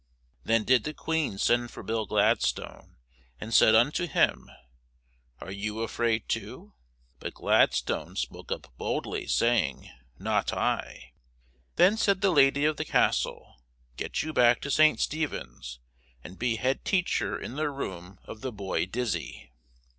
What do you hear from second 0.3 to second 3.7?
Then did the Queen send for Bill Gladstone, and